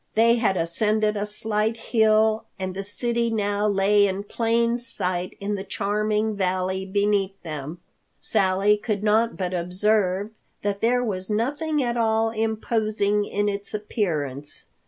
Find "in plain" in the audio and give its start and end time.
4.07-4.79